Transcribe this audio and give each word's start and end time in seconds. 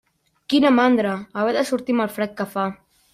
Quina 0.53 0.71
mandra, 0.77 1.11
haver 1.41 1.51
de 1.57 1.63
sortir 1.73 1.97
amb 1.97 2.05
el 2.07 2.11
fred 2.17 2.33
que 2.41 2.49
fa. 2.55 2.65